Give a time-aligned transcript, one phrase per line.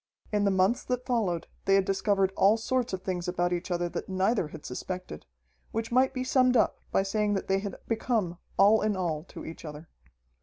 [0.31, 3.87] In the months that followed they had discovered all sorts of things about each other
[3.89, 5.27] that neither had suspected,
[5.69, 9.45] which might be summed up by saying that they had become all in all to
[9.45, 9.89] each other.